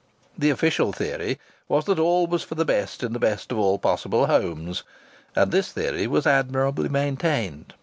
[0.35, 3.77] The official theory was that all was for the best in the best of all
[3.77, 4.81] possible homes,
[5.35, 7.75] and this theory was admirably maintained.